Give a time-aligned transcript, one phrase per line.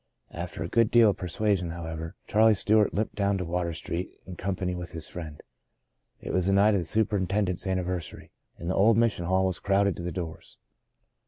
[0.31, 4.35] After a good deal of persuasion, however, Charlie Stewart limped down to Water Street, in
[4.35, 5.39] company with his friend.
[6.19, 9.95] It was the night of the superintendent's anniversary, and the old Mission Hall was crowded
[9.97, 10.57] to the doors.